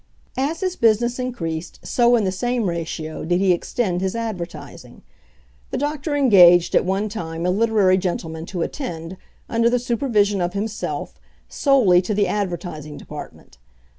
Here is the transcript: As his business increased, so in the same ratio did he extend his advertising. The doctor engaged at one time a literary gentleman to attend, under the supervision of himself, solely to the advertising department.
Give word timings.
As 0.39 0.61
his 0.61 0.75
business 0.75 1.19
increased, 1.19 1.79
so 1.85 2.15
in 2.15 2.23
the 2.23 2.31
same 2.31 2.67
ratio 2.67 3.23
did 3.23 3.39
he 3.39 3.51
extend 3.53 4.01
his 4.01 4.15
advertising. 4.15 5.03
The 5.69 5.77
doctor 5.77 6.15
engaged 6.15 6.73
at 6.73 6.83
one 6.85 7.07
time 7.07 7.45
a 7.45 7.51
literary 7.51 7.99
gentleman 7.99 8.47
to 8.47 8.63
attend, 8.63 9.15
under 9.47 9.69
the 9.69 9.77
supervision 9.77 10.41
of 10.41 10.53
himself, 10.53 11.19
solely 11.47 12.01
to 12.01 12.15
the 12.15 12.27
advertising 12.27 12.97
department. 12.97 13.59